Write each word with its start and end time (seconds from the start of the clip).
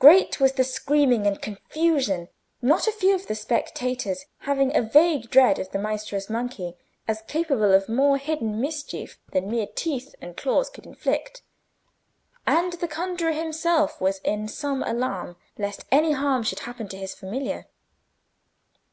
Great 0.00 0.40
was 0.40 0.54
the 0.54 0.64
screaming 0.64 1.28
and 1.28 1.40
confusion, 1.40 2.28
not 2.60 2.88
a 2.88 2.90
few 2.90 3.14
of 3.14 3.28
the 3.28 3.36
spectators 3.36 4.26
having 4.38 4.76
a 4.76 4.82
vague 4.82 5.30
dread 5.30 5.60
of 5.60 5.70
the 5.70 5.78
Maestro's 5.78 6.28
monkey, 6.28 6.74
as 7.06 7.22
capable 7.28 7.72
of 7.72 7.88
more 7.88 8.18
hidden 8.18 8.60
mischief 8.60 9.20
than 9.30 9.48
mere 9.48 9.68
teeth 9.72 10.12
and 10.20 10.36
claws 10.36 10.70
could 10.70 10.86
inflict; 10.86 11.42
and 12.48 12.72
the 12.72 12.88
conjuror 12.88 13.30
himself 13.30 14.00
was 14.00 14.18
in 14.24 14.48
some 14.48 14.82
alarm 14.82 15.36
lest 15.56 15.84
any 15.92 16.10
harm 16.14 16.42
should 16.42 16.58
happen 16.66 16.88
to 16.88 16.96
his 16.96 17.14
familiar. 17.14 17.68